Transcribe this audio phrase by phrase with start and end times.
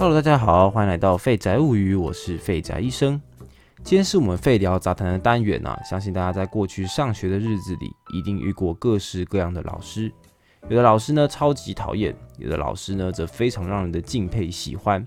[0.00, 3.20] Hello，大家好，欢迎来到废宅物语，我是废宅医生。
[3.82, 10.12] 今天是我们废聊杂谈的单元啊，相信大家在过去上学的日子里，一定遇过各式各样的老师。
[10.68, 15.04] 有的老师呢超级讨厌，有的老师呢则非常让人的敬佩喜欢。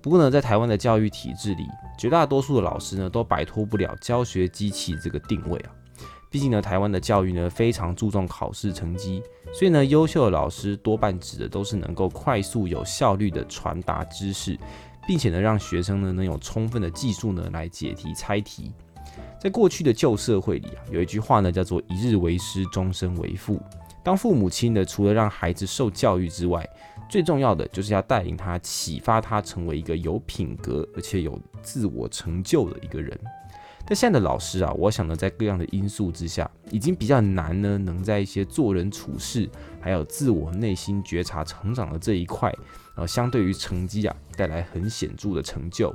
[0.00, 1.64] 不过呢，在台湾的教育体制里，
[1.98, 5.72] 绝大多数的老师呢都摆脱不了教学机器这个定位啊。
[6.30, 9.20] 毕竟呢，台湾的教育呢非常注重考试成绩，
[9.52, 14.56] 所以呢，优秀的老师多半指的都是能够快速有效率的传达知识，
[15.08, 18.72] 并且呢，让学生呢能有充分的技术呢来解题猜题。
[19.40, 23.60] 在过去的旧社会里啊，有一句话呢叫做“一日为师，终身为父”。
[24.04, 26.64] 当父母亲呢，除了让孩子受教育之外，
[27.08, 33.18] 最重要的就是要带领他、启发他成为一个有品格而且有自我成就的一个人。
[33.90, 42.54] 但现在的老师啊，我想呢，在各样的因素之下，已经比较难呢，能在一些做人处事，还有自我内心觉察成长的这一块，
[42.94, 45.92] 呃，相对于成绩啊，带来很显著的成就。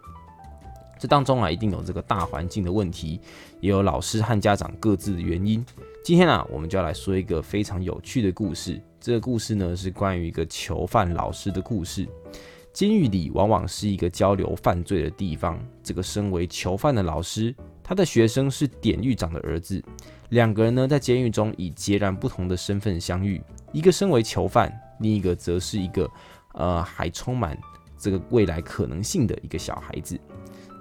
[1.00, 3.22] 这当中啊，一定有这个大环境的问题，
[3.62, 5.66] 也有老师和家长各自的原因。
[6.04, 8.78] 今天啊，我们就要来说一个非常有趣的故事。
[9.00, 12.06] 这个故事呢，是关于一个囚犯老师的故事。
[12.74, 15.58] 监狱里往往是一个交流犯罪的地方。
[15.82, 17.56] 这个身为囚犯的老师。
[17.88, 19.80] 他的学生是典狱长的儿子，
[20.30, 23.40] 两个人呢在监狱中以截然不同的身份相遇，
[23.72, 26.10] 一个身为囚犯，另一个则是一个
[26.56, 27.56] 呃还充满
[27.96, 30.20] 这个未来可能性的一个小孩子。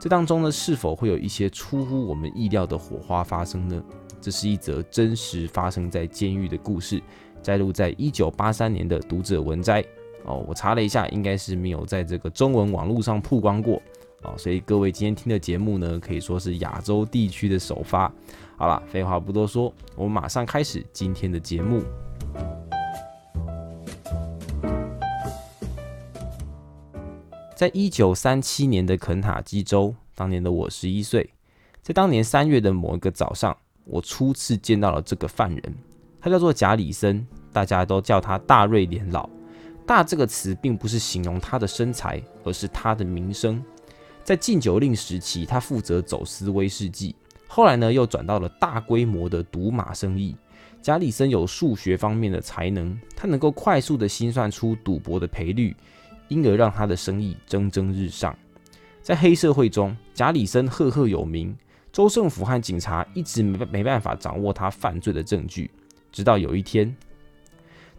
[0.01, 3.85] 这当中呢是否会有一些出乎我们意料的火花发生呢？
[4.19, 7.03] 这是一则真实发生在监狱的故事，
[7.43, 9.85] 摘录在一九八三年的读者文摘。
[10.25, 13.79] 哦，我查了一下，应该是没有在这个中文网络上曝光过。
[14.25, 18.11] 哦，所以各位今天听的节目呢，可以说是亚洲地区的首发。
[18.57, 21.83] 好了，废话不多说，我们马上开始今天的节目。
[27.55, 31.31] 在一九三七年的肯塔基州，当年的我十一岁，
[31.83, 35.75] 在当年三月的某一个早上，我初次见到了这个犯人，
[36.21, 39.29] 他叫做贾里森，大家都叫他大瑞典老。
[39.87, 43.63] 大这个词并不是形容他的身材，而是他的名声。
[44.25, 47.15] 在禁酒令时期，他负责走私威士忌，
[47.47, 50.35] 后来呢又转到了大规模的赌马生意。
[50.81, 55.77] 加里森有数学方面的才能，他能够快速的心算出赌博的赔率，
[56.29, 58.35] 因而让他的生意蒸蒸日上。
[59.03, 61.55] 在黑社会中，加里森赫赫有名，
[61.93, 65.71] 州政府和警察一直没没办法掌握他犯罪的证据。
[66.11, 66.95] 直到有一天，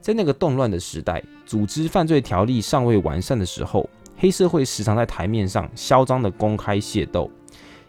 [0.01, 3.87] 在那个动乱的时代，组织犯罪条例尚未完善的时候。
[4.17, 7.29] 黑社会时常在台面上嚣张的公开械斗。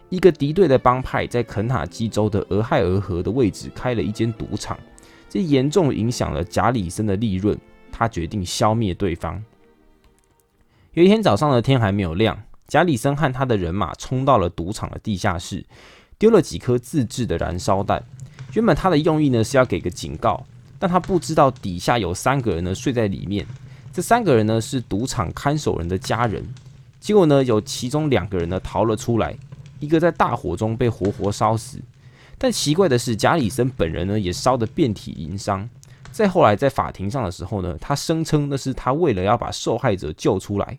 [0.09, 4.79] 一个敌对的帮派在肯塔基州的俄亥俄河的位置开了一间赌场，
[5.29, 7.57] 这严重影响了贾里森的利润。
[7.91, 9.43] 他决定消灭对方。
[10.93, 15.65] 有一天早上的天还没有亮，贾里森和他的人马冲到了赌场的地下室，
[16.19, 18.03] 丢了几颗自制的燃烧弹。
[18.53, 20.45] 原本他的用意呢是要给个警告，
[20.77, 23.45] 但他不知道底下有三个人呢睡在里面。
[23.97, 26.47] 这三个人呢是赌场看守人的家人，
[26.99, 29.35] 结果呢有其中两个人呢逃了出来，
[29.79, 31.79] 一个在大火中被活活烧死。
[32.37, 35.67] 但奇怪的是，贾里森本人呢也烧得遍体鳞伤。
[36.11, 40.77] 再后来在法庭上的时候呢，他声称那是他为了要把受害者救出来。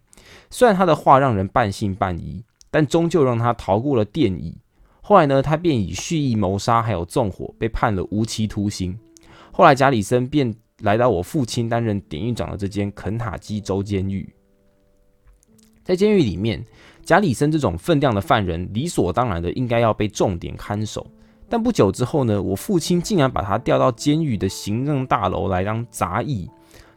[0.48, 4.56] 虽然他的话让人半信半疑，但终究让他逃过了电椅。
[5.00, 8.96] 后来呢，他便以蓄意谋杀还有纵火被判了无期徒刑。
[9.50, 10.54] 后来贾里森便。
[10.82, 14.32] 来到我父亲担任典狱长的这间肯塔基州监狱，
[15.82, 16.64] 在监狱里面，
[17.02, 21.04] 贾里森这种分量的犯人理所当然的应该要被重点看守。
[21.48, 26.48] 但不久之后呢，我父亲竟然把他调到监狱的行政大楼来当杂役。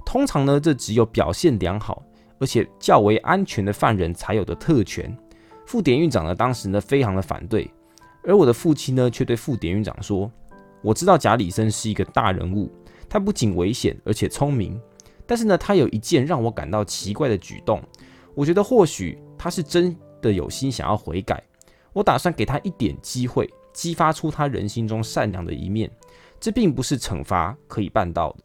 [0.05, 2.03] 通常呢，这只有表现良好
[2.37, 5.15] 而且较为安全的犯人才有的特权。
[5.65, 7.71] 副典狱长呢，当时呢非常的反对，
[8.25, 10.29] 而我的父亲呢却对副典狱长说
[10.83, 12.69] ：“我知道贾里森是一个大人物。”
[13.11, 14.79] 他不仅危险，而且聪明。
[15.25, 17.83] 但是呢，他有一件让我感到奇怪的举动。
[18.33, 21.43] 我觉得或许他是真的有心想要悔改。
[21.91, 25.91] 我打算给他一点机会，激发出他人心中善良的一面。
[26.39, 28.39] 这并不是惩罚可以办到的。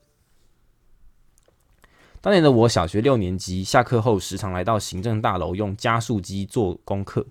[2.21, 7.25] 当年的我小学六年级，下课后时常来到行政大楼用加速机做功课。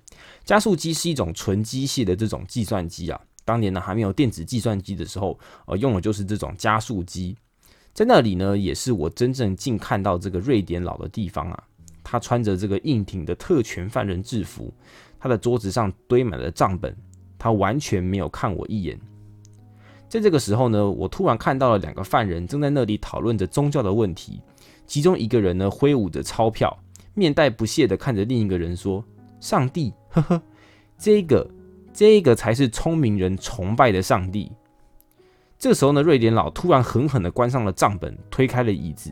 [0.45, 3.19] 加速机是一种纯机械的这种计算机啊。
[3.45, 7.38] 当年呢还没有电子计算机的时候，呃，用的就是这种加速机。
[7.94, 11.63] 在那里呢，也是我真正近看到这个瑞典佬的地方啊。
[12.07, 14.71] 他穿着这个硬挺的特权犯人制服，
[15.19, 16.95] 他的桌子上堆满了账本，
[17.36, 19.00] 他完全没有看我一眼。
[20.07, 24.39] 在这个时候呢，我突然看到了两个犯人正在那里讨论着宗教的问题，
[24.86, 26.77] 其中一个人呢挥舞着钞票，
[27.15, 29.03] 面带不屑的看着另一个人说
[29.42, 30.39] ：“上帝，呵呵，
[31.00, 31.50] 这个，
[31.95, 34.51] 这个才是聪明人崇拜的上帝。”
[35.57, 39.09] 这时候呢，瑞典佬突然狠狠的关上了账本，推开了椅子，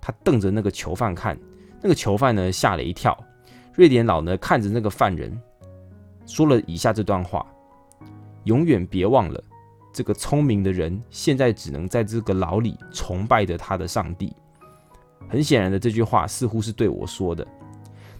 [0.00, 1.38] 他瞪着那个囚犯看，
[1.80, 3.16] 那个囚犯呢吓了一跳。
[3.74, 5.40] 瑞典佬呢看着那个犯人，
[6.26, 7.46] 说了以下这段话
[8.42, 9.40] ：“永远别忘了，
[9.94, 14.34] 这个聪明的人现在只能在这个牢里崇拜着他的上帝。”
[15.30, 17.46] 很显然的，这句话似乎是对我说的。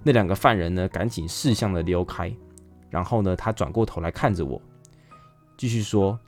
[0.05, 2.33] 那两个犯人呢，赶紧识相的溜开。
[2.91, 4.61] 然后呢，他转过头来看着我，
[5.57, 6.19] 继续说：“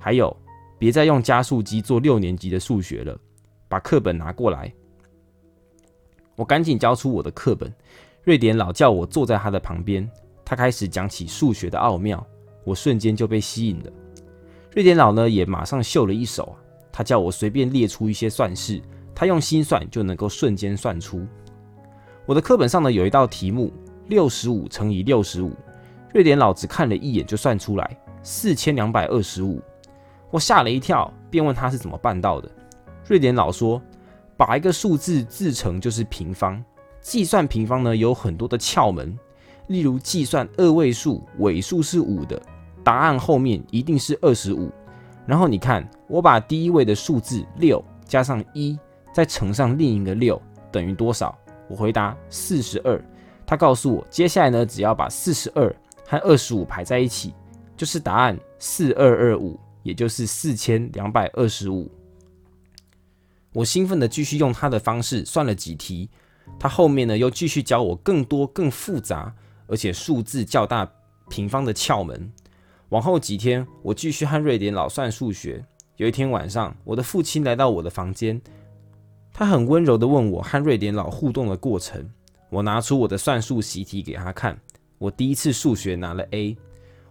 [0.00, 0.36] 还有，
[0.78, 3.18] 别再用加速机做六年级的数学了，
[3.68, 4.72] 把课本拿过来。”
[6.36, 7.72] 我赶紧交出我的课本。
[8.24, 10.10] 瑞典佬叫我坐在他的旁边，
[10.44, 12.26] 他开始讲起数学的奥妙，
[12.64, 13.92] 我瞬间就被吸引了。
[14.72, 16.56] 瑞典佬呢，也马上秀了一手，
[16.90, 18.82] 他叫我随便列出一些算式。
[19.14, 21.24] 他用心算就能够瞬间算出。
[22.26, 23.72] 我的课本上呢有一道题目，
[24.06, 25.52] 六十五乘以六十五，
[26.12, 29.60] 瑞典佬只看了一眼就算出来，四千两百二十五。
[30.30, 32.50] 我吓了一跳，便问他是怎么办到的。
[33.06, 33.80] 瑞典佬说，
[34.36, 36.62] 把一个数字自成就是平方，
[37.00, 39.18] 计算平方呢有很多的窍门，
[39.68, 42.40] 例如计算二位数尾数是五的，
[42.82, 44.70] 答案后面一定是二十五。
[45.26, 48.78] 然后你看，我把第一位的数字六加上一。
[49.12, 50.42] 再乘上另一个六
[50.72, 51.38] 等于多少？
[51.68, 53.00] 我回答四十二。
[53.46, 55.74] 他告诉我，接下来呢，只要把四十二
[56.06, 57.34] 和二十五排在一起，
[57.76, 61.90] 就是答案四二二五，也就是四千两百二十五。
[63.52, 66.08] 我兴奋的继续用他的方式算了几题。
[66.58, 69.34] 他后面呢又继续教我更多更复杂
[69.66, 70.86] 而且数字较大
[71.28, 72.30] 平方的窍门。
[72.90, 75.64] 往后几天，我继续和瑞典佬算数学。
[75.96, 78.40] 有一天晚上，我的父亲来到我的房间。
[79.32, 82.08] 他很温柔地问我和瑞典佬互动的过程。
[82.54, 84.56] 我拿出我的算术习题给他看。
[84.96, 86.56] 我第一次数学拿了 A。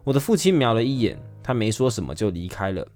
[0.06, 2.88] 我的父亲瞄了一眼，他没说什么就离开了。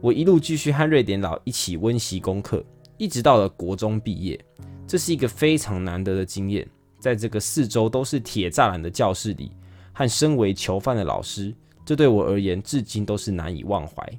[0.00, 2.60] 我一路继续和瑞典佬一起温习功课，
[2.98, 4.36] 一直到了国中毕业。
[4.84, 6.68] 这是一个非常难得的经验，
[6.98, 9.52] 在这个四周都是铁栅栏的教室里，
[9.92, 11.54] 和身为囚犯的老师，
[11.84, 14.18] 这对我而言至今都是难以忘怀。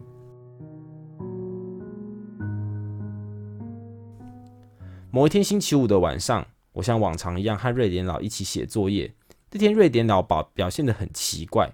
[5.12, 6.46] 某一天星期五的晚上，
[6.78, 9.12] 我像往常一样和瑞典佬一起写作业。
[9.50, 11.74] 这天瑞典佬表表现得很奇怪，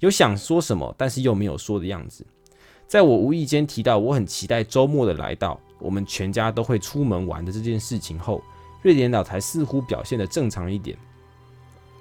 [0.00, 2.26] 有想说什么，但是又没有说的样子。
[2.86, 8.42] 在我无意间提到我很期待周末的来到，我们全家都会出门玩的这件事情后，
[8.82, 10.98] 瑞典佬才似乎表现得正常一点。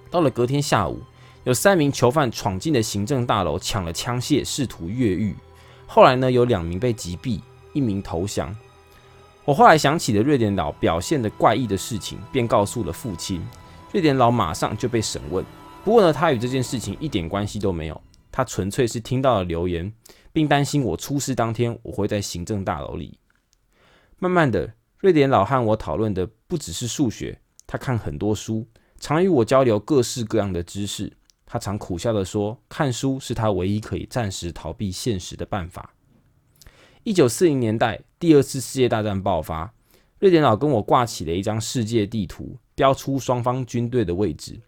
[0.09, 0.99] 到了隔天下午，
[1.45, 5.33] 有三名囚犯闯进了行政大楼，抢了枪械，试图越狱。
[5.87, 7.39] 后来呢，有两名被击毙，
[7.71, 8.53] 一名投降。
[9.43, 13.45] 我后来想起了瑞典佬表现的怪异的事情，便告诉了父亲。
[13.91, 15.43] 瑞典佬马上就被审问，
[15.83, 18.01] 不过呢，他与这件事情一点关系都没有，
[18.31, 19.91] 他纯粹是听到了流言，
[20.31, 23.17] 并担心我出事当天我会在行政大楼里。
[24.19, 28.67] 慢慢的，瑞典佬和我讨论的不只是数学，他看很多书，
[28.99, 31.11] 常与我交流各式各样的知识。
[31.47, 35.91] 他常苦笑的说，看书是他唯一可以暂时逃避现实的办法。
[37.03, 39.73] 一九四零年代，第二次世界大战爆发。
[40.19, 44.59] 瑞典佬跟我挂起了一张世界地图，标出双方军队的位置。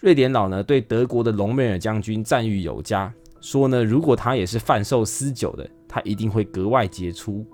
[0.00, 7.46] 瑞典佬呢，对德国的隆美尔将军赞誉有加，说呢，如果他也是贩售私酒的，他一定会格外杰出。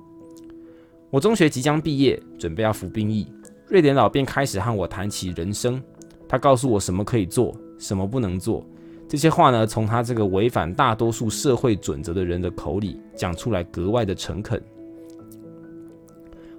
[1.11, 3.31] 我中学即将毕业，准备要服兵役，
[3.69, 5.83] 瑞典佬便开始和我谈起人生。
[6.27, 8.67] 他告诉我什么可以做，什么不能做。
[9.07, 14.63] 这些话呢，从他这个违反大多数社会准则的人的口里讲出来，格外的诚恳。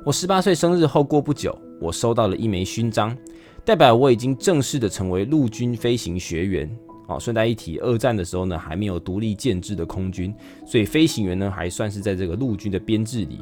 [0.05, 3.17] 我十八岁生日后过不久，我收到了一枚勋章，
[3.63, 6.69] 代表我已经正式的成为陆军飞行学员。
[7.07, 10.33] 哦，顺带一提，二战的时候呢，还没有独立建制的空军，
[10.65, 13.41] 所以飞行员呢，还算是在这个陆军的编制里。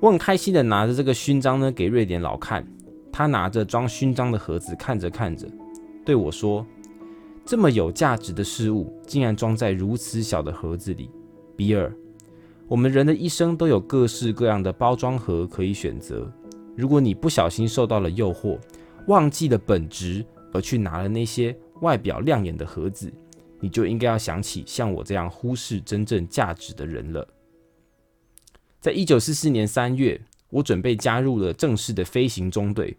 [0.00, 2.66] 我很开心的拿着这个勋章呢，给瑞典佬看。
[3.10, 5.48] 他拿着装勋章的盒子，看着看着，
[6.04, 6.64] 对我说。
[7.44, 11.10] 这么有价值的事物，竟然装在如此小的盒子里，
[11.56, 11.90] 比尔。
[12.68, 16.30] 我们人的一生都有各式各样的包装盒可以选择。
[16.76, 18.58] 如果你不小心受到了诱惑，
[19.06, 20.22] 忘记了本质，
[20.52, 23.10] 而去拿了那些外表亮眼的盒子，
[23.58, 27.26] 你就应该要想起像我这样忽视真正价值的人了。
[28.80, 30.20] 在一九四四年三月，
[30.50, 32.94] 我准备加入了正式的飞行中队，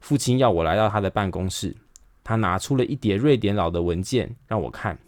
[0.00, 1.76] 父亲要我来到他的办公室。
[2.24, 4.98] 他拿出了一叠瑞典佬的文件让我看，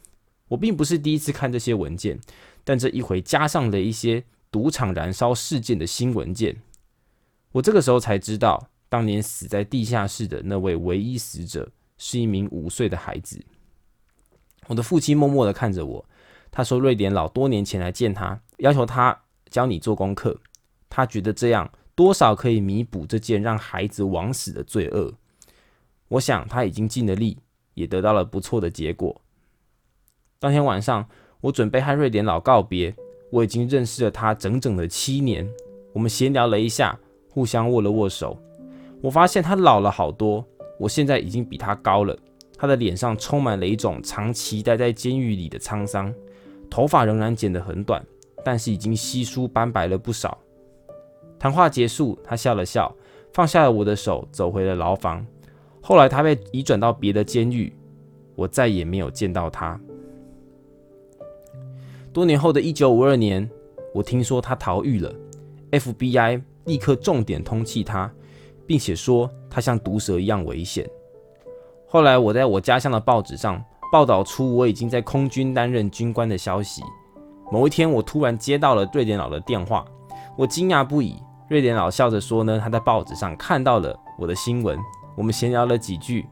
[0.48, 2.20] 我并不是第一次看这些文件，
[2.62, 6.56] 但这一回加上了一些赌场燃烧事件的新文件。
[7.52, 13.42] 我这个时候才知道，当年死在地下室的那位唯一死者是一名五岁的孩子。
[14.66, 16.04] 我的父亲默默的看着我，
[16.50, 20.40] 他说：“瑞典佬多年前来见他，要求他教你做功课，
[20.88, 25.14] 他觉得这样多少可以弥补这件让孩子枉死的罪恶。
[26.08, 27.38] 我想他已经尽了力，
[27.74, 29.20] 也得到了不错的结果。”
[30.44, 31.02] 当天晚上，
[31.40, 32.94] 我准备和瑞典佬告别。
[33.30, 35.48] 我已经认识了他整整的七年。
[35.94, 36.98] 我们闲聊了一下，
[37.30, 38.36] 互相握了握手。
[39.00, 40.44] 我发现他老了好多。
[40.78, 42.14] 我现在已经比他高了。
[42.58, 46.12] 他的脸上充满了一种长期待在监狱里的沧桑，
[46.68, 48.04] 头发仍然剪得很短，
[48.44, 50.36] 但是已经稀疏斑白了不少。
[51.38, 52.94] 谈话结束，他笑了笑，
[53.32, 55.24] 放下了我的手，走回了牢房。
[55.80, 57.74] 后来他被移转到别的监狱，
[58.34, 59.80] 我再也没有见到他。
[62.14, 63.50] 多年后的一九五二年，
[63.92, 65.12] 我听说他逃狱了
[65.72, 68.08] ，FBI 立刻重点通缉他，
[68.68, 70.88] 并且说他像毒蛇一样危险。
[71.88, 76.82] 后来我在我家乡的报纸上报道出我已经在空军担任军官的消息。
[77.50, 79.84] 某一天，我突然接到了瑞典佬的电话，
[80.38, 81.16] 我惊讶不已。
[81.48, 84.78] 瑞典佬笑着说呢，他在报纸上看到了我的新闻。
[85.16, 86.26] 我们闲聊了几句，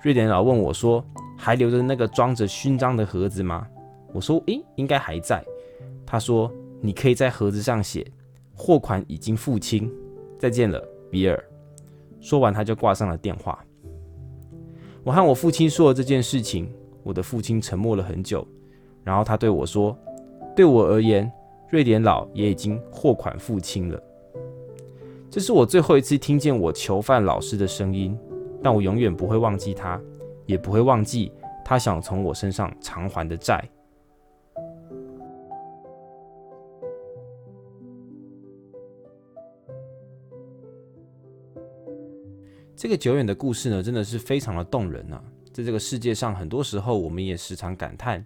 [0.00, 1.04] 瑞典佬问我说
[1.36, 3.66] ：“还留着那个装着勋章的盒子吗？”
[4.16, 5.44] 我说：“诶，应该还在。”
[6.06, 8.02] 他说：“你可以在盒子上写，
[8.54, 9.92] 货款已经付清，
[10.38, 11.44] 再见了，比尔。”
[12.18, 13.62] 说完，他就挂上了电话。
[15.04, 18.48] 我和我父亲说了这件事情，我的父亲沉默了很久，
[19.04, 19.94] 然后他对我说
[20.56, 21.30] ：“对我而言，
[21.68, 24.02] 瑞典佬也已经货款付清了。”
[25.30, 28.18] 这是我最后一次听见我囚犯老师的声音，
[28.62, 30.00] 但我永远不会忘记他，
[30.46, 31.30] 也不会忘记
[31.62, 33.62] 他想从我身上偿还的债。
[42.76, 45.22] 这个久远的故事呢，真的是非常的动人啊！
[45.50, 48.22] 在这个世界上，很多时候我们也时常感叹，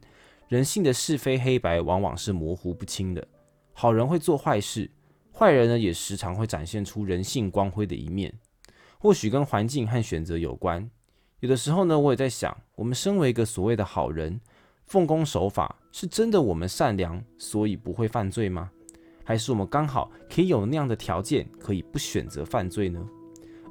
[0.48, 3.24] 人性的是非黑白往往是模糊不清的。
[3.72, 4.90] 好人会做坏事，
[5.32, 8.34] 坏人呢也时常会展现出人性光辉的一面。
[8.98, 10.90] 或许跟环境和选择有关。
[11.38, 14.40] 有的时候呢，我也在想，我们身为一个所谓的好人，
[14.84, 18.68] 奉公守法，是真的我们善良，所以不会犯罪吗？
[19.22, 23.00] 还是我们刚好可以有那样的条件，可以不选择犯罪呢？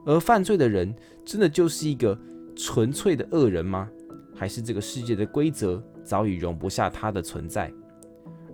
[0.10, 0.92] 而犯罪的人
[1.24, 2.18] 真的就是一个
[2.56, 3.88] 纯粹的恶人吗？
[4.36, 7.72] 还是这个世界的规则早已容不下他的存在？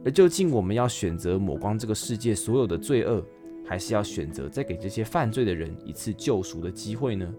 [0.03, 3.23] 而究竟我们要选择抹光这个世界所有的罪恶，
[3.65, 7.33] 还是要选择再给这些犯罪的人一次救赎的机会呢？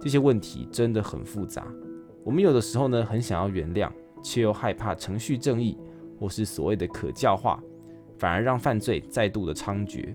[0.00, 1.64] 这些问题真的很复杂。
[2.24, 3.88] 我们有的时候呢，很想要原谅，
[4.20, 5.78] 却又害怕程序正义
[6.18, 7.62] 或是所谓的可教化，
[8.18, 10.12] 反而让犯罪再度的猖獗。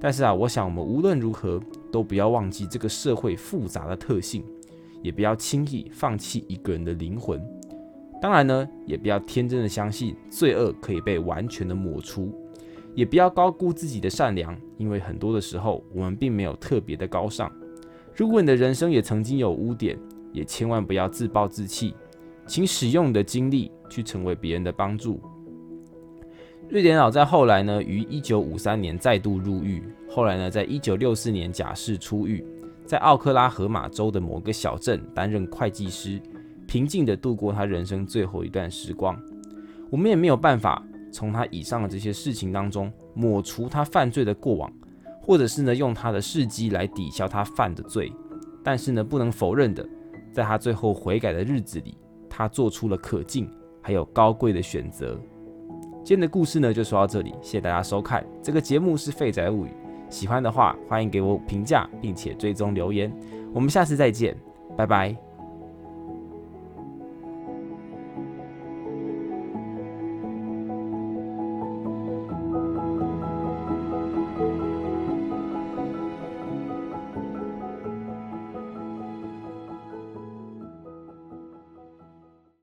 [0.00, 1.60] 但是啊，我想我们无论如何
[1.90, 4.44] 都不要忘记这个社会复杂的特性，
[5.02, 7.42] 也不要轻易放弃一个人的灵魂。
[8.20, 12.32] 当然呢，也不要天真的相信罪恶可以被完全的抹除，
[12.94, 17.50] 也不要高估自己的善良，因为很多的时候我们并没有特别的高尚。
[18.14, 19.98] 如果你的人生也曾经有污点，
[20.32, 21.94] 也千万不要自暴自弃，
[22.46, 25.20] 请使用你的精力去成为别人的帮助。
[26.68, 29.82] 瑞典佬在后来呢，于一九五三年再度入狱。
[30.08, 32.44] 后来呢，在一九六四年假释出狱，
[32.84, 36.20] 在奥克拉荷马州的某个小镇担任会计师，
[36.66, 39.16] 平静地度过他人生最后一段时光。
[39.90, 40.82] 我们也没有办法
[41.12, 44.70] 从他以上的这些事情当中抹除他犯罪的过往，
[45.22, 48.12] 或者是呢用他的事迹来抵消他犯的罪。
[48.64, 49.88] 但是呢，不能否认的，
[50.32, 51.96] 在他最后悔改的日子里，
[52.28, 53.48] 他做出了可敬
[53.80, 55.16] 还有高贵的选择。
[56.06, 58.24] 今天的故事呢，就说到这里，谢谢大家收看。
[58.40, 59.68] 这个节目是《废宅物语》，
[60.08, 63.12] 喜欢的话欢迎给我评价，并且追踪留言。
[63.52, 64.36] 我们下次再见，
[64.76, 65.25] 拜拜。